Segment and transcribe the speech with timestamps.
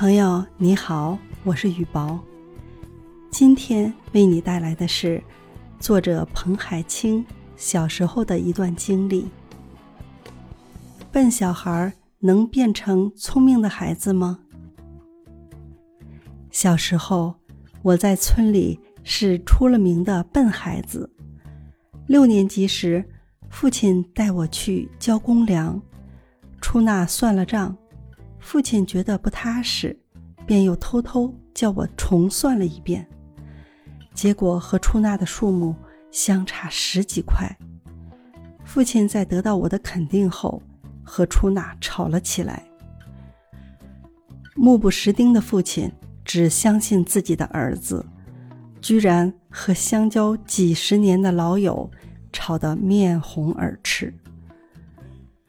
[0.00, 2.18] 朋友你好，我是雨薄。
[3.30, 5.22] 今天为你带来的是
[5.78, 7.22] 作者彭海清
[7.54, 9.28] 小时候的一段经历。
[11.12, 14.38] 笨小孩能变成聪明的孩子吗？
[16.50, 17.34] 小时候，
[17.82, 21.10] 我在村里是出了名的笨孩子。
[22.06, 23.04] 六年级时，
[23.50, 25.78] 父亲带我去交公粮，
[26.58, 27.76] 出纳算了账。
[28.40, 29.96] 父亲觉得不踏实，
[30.46, 33.06] 便又偷偷叫我重算了一遍，
[34.14, 35.76] 结果和出纳的数目
[36.10, 37.48] 相差十几块。
[38.64, 40.60] 父亲在得到我的肯定后，
[41.04, 42.64] 和出纳吵了起来。
[44.56, 45.90] 目不识丁的父亲
[46.24, 48.04] 只相信自己的儿子，
[48.80, 51.88] 居然和相交几十年的老友
[52.32, 54.12] 吵得面红耳赤。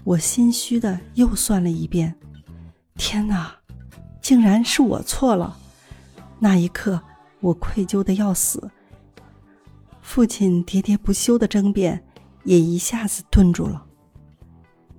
[0.03, 2.15] 我心虚的又算了一遍。
[3.03, 3.51] 天哪，
[4.21, 5.57] 竟然是我错了！
[6.37, 7.01] 那一刻，
[7.39, 8.69] 我愧疚的要死。
[10.03, 12.03] 父亲喋喋不休的争辩，
[12.43, 13.83] 也一下子顿住了。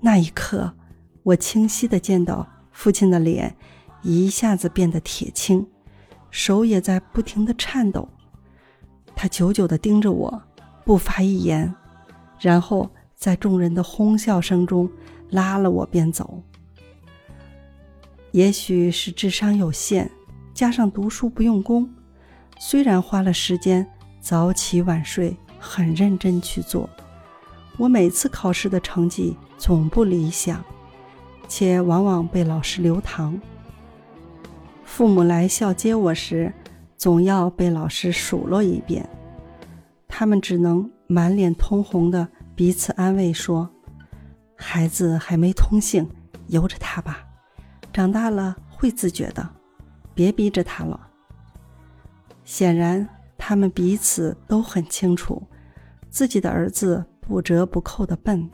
[0.01, 0.75] 那一刻，
[1.23, 3.57] 我清晰的见到父亲的脸
[4.03, 5.65] 一下子变得铁青，
[6.29, 8.09] 手也在不停的颤抖。
[9.15, 10.43] 他久久的盯着我，
[10.85, 11.73] 不发一言，
[12.41, 14.91] 然后在众人的哄笑声中
[15.31, 16.43] 拉了我便走。
[18.33, 20.11] 也许是智商有限，
[20.55, 21.89] 加上读书不用功，
[22.59, 23.87] 虽然花了时间
[24.21, 26.89] 早起晚睡，很认真去做，
[27.77, 30.65] 我每次考试的成绩总不理想，
[31.47, 33.39] 且往往被老师留堂。
[34.83, 36.51] 父母来校接我时，
[36.97, 39.07] 总要被老师数落一遍，
[40.09, 43.69] 他们只能满脸通红的彼此安慰说
[44.57, 46.09] ：“孩子还没通性，
[46.47, 47.27] 由着他吧。”
[47.93, 49.49] 长大了会自觉的，
[50.15, 51.09] 别逼着他了。
[52.45, 55.43] 显然，他们彼此都很清楚，
[56.11, 58.51] 自己的儿子不折不扣的笨，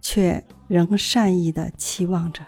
[0.00, 2.42] 却仍善意的期望着。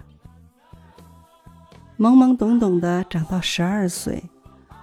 [1.97, 4.23] 懵懵懂懂的长到十二岁，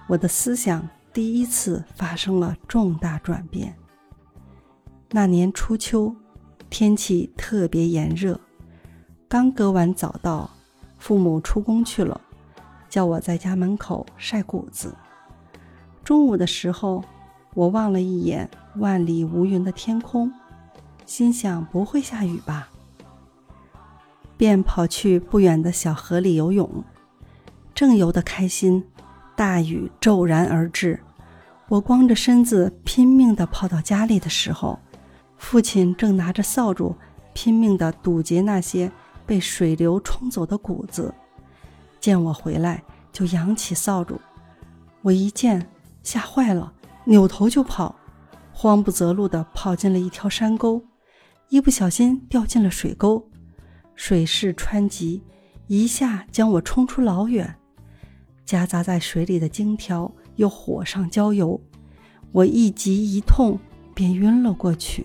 [0.08, 3.76] 我的思想第一次发生了重大转变。
[5.10, 6.14] 那年初秋，
[6.68, 8.40] 天气特别炎热，
[9.28, 10.50] 刚割完早稻。
[10.98, 12.20] 父母出宫去了，
[12.88, 14.94] 叫我在家门口晒谷子。
[16.02, 17.04] 中午的时候，
[17.54, 20.32] 我望了一眼万里无云的天空，
[21.04, 22.68] 心想不会下雨吧，
[24.36, 26.84] 便跑去不远的小河里游泳。
[27.74, 28.84] 正游得开心，
[29.34, 31.00] 大雨骤然而至。
[31.68, 34.78] 我光着身子拼命地跑到家里的时候，
[35.36, 36.96] 父亲正拿着扫帚
[37.34, 38.90] 拼命地堵截那些。
[39.26, 41.12] 被水流冲走的谷子，
[42.00, 42.82] 见我回来
[43.12, 44.20] 就扬起扫帚。
[45.02, 45.68] 我一见
[46.02, 46.72] 吓坏了，
[47.04, 47.94] 扭头就跑，
[48.52, 50.82] 慌不择路地跑进了一条山沟，
[51.48, 53.28] 一不小心掉进了水沟，
[53.94, 55.22] 水势湍急，
[55.66, 57.56] 一下将我冲出老远。
[58.44, 61.60] 夹杂在水里的荆条又火上浇油，
[62.30, 63.58] 我一急一痛
[63.92, 65.04] 便晕了过去。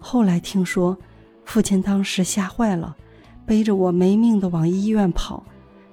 [0.00, 0.98] 后来听说，
[1.44, 2.96] 父亲当时吓坏了。
[3.46, 5.42] 背着我没命的往医院跑，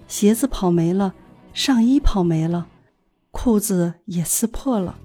[0.08, 1.13] 鞋子跑没了，
[1.53, 2.68] 上衣跑没了，
[3.31, 4.96] 裤子也撕破了。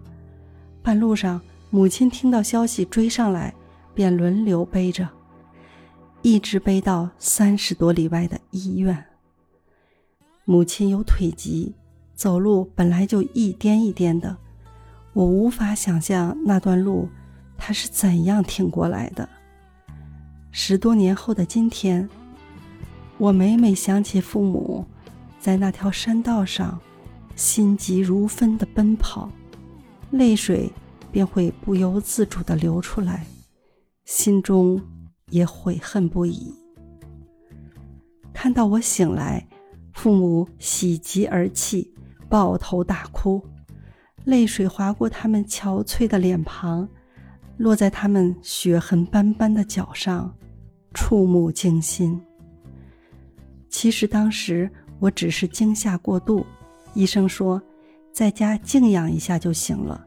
[0.83, 3.55] 半路上，母亲听到消息追上来，
[3.95, 5.09] 便轮流背着，
[6.21, 9.03] 一直背到三十多里外的医院。
[10.45, 11.75] 母亲有腿疾，
[12.15, 14.37] 走路本来就一颠一颠的，
[15.15, 17.09] 我无法想象那段路
[17.57, 19.27] 她是怎样挺过来的。
[20.51, 22.07] 十多年后的今天。
[23.23, 24.85] 我每每想起父母
[25.39, 26.81] 在那条山道上
[27.37, 29.31] 心急如焚的奔跑，
[30.11, 30.69] 泪水
[31.13, 33.25] 便会不由自主的流出来，
[34.05, 34.83] 心中
[35.31, 36.53] 也悔恨不已。
[38.33, 39.47] 看到我醒来，
[39.93, 41.95] 父母喜极而泣，
[42.29, 43.41] 抱头大哭，
[44.25, 46.89] 泪水划过他们憔悴的脸庞，
[47.57, 50.35] 落在他们血痕斑斑的脚上，
[50.93, 52.21] 触目惊心。
[53.83, 54.71] 其实当时
[55.01, 56.47] 我只是惊吓过度，
[56.95, 57.61] 医生说
[58.13, 60.07] 在家静养一下就行了。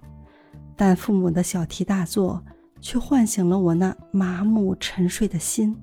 [0.77, 2.41] 但父母的小题大做，
[2.79, 5.75] 却唤醒了我那麻木沉睡的心。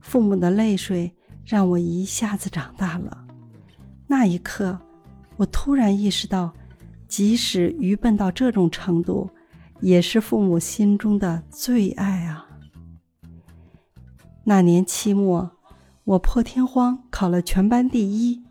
[0.00, 1.12] 父母的泪水
[1.44, 3.26] 让我一下子长大了。
[4.06, 4.78] 那一刻，
[5.36, 6.54] 我突然意识到，
[7.08, 9.28] 即使愚笨到这种程度，
[9.80, 12.46] 也是父母心中的最爱啊。
[14.44, 15.50] 那年期末。
[16.10, 18.42] 我破天荒考了全班第一，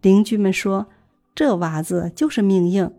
[0.00, 0.86] 邻居们说
[1.34, 2.92] ：“这娃子就是命硬，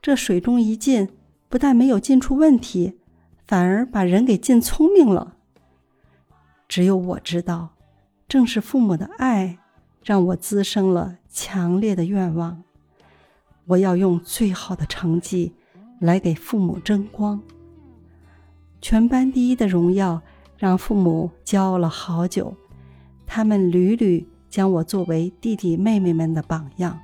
[0.00, 1.08] 这水中一浸，
[1.48, 3.00] 不但没有浸出问题，
[3.44, 5.34] 反而把人给浸聪明了。”
[6.68, 7.70] 只有我知道，
[8.28, 9.58] 正是父母的爱，
[10.04, 12.62] 让我滋生了强烈的愿望。
[13.64, 15.52] 我要用最好的成绩
[15.98, 17.42] 来给父母争光。
[18.80, 20.22] 全班第一的荣耀
[20.56, 22.54] 让父母骄傲了好久，
[23.36, 26.98] 他们屡屡将我作为弟弟妹妹们的榜样，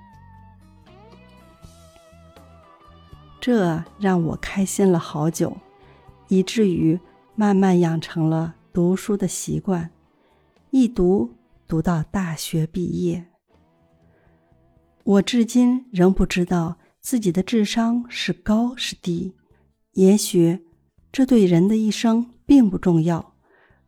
[3.38, 5.54] 这让我开心了好久，
[6.28, 6.98] 以至于
[7.34, 9.90] 慢慢养成了读书的习惯，
[10.70, 11.34] 一读
[11.68, 13.26] 读到大学毕业。
[15.04, 19.34] 我至今仍不知道自己的智商是高是低，
[19.92, 20.60] 也许
[21.12, 23.34] 这对人的一生并不重要，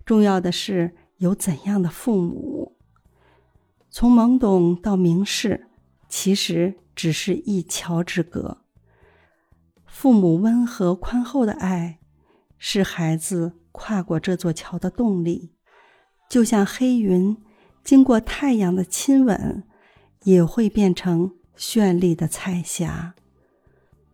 [0.05, 2.77] 重要的是有怎样的父母。
[3.91, 5.69] 从懵懂到明示，
[6.09, 8.59] 其实只是一桥之隔。
[9.87, 11.99] 父母温和宽厚的爱，
[12.59, 15.53] 是孩子跨过这座桥的动力，
[16.29, 17.37] 就像黑云
[17.83, 19.65] 经过太阳的亲吻。
[20.25, 23.15] 也会变成绚丽的彩霞。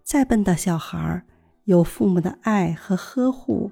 [0.02, 1.24] 再笨的小孩
[1.66, 3.70] 有父母的爱和呵护，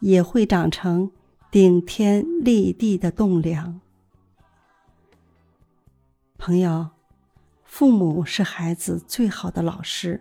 [0.00, 1.12] 也会长成
[1.56, 3.80] 顶天立地的栋梁。
[6.36, 6.90] 朋友，
[7.64, 10.20] 父母是孩子最好的老师。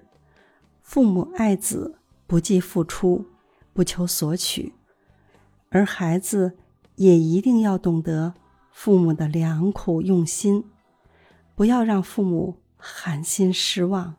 [0.81, 3.25] 父母爱子不计付出，
[3.73, 4.75] 不求索取，
[5.71, 6.57] 而孩子
[6.95, 8.35] 也一定要懂得
[8.71, 10.63] 父母的良苦用心。
[11.53, 14.15] 不要让父母寒心失望。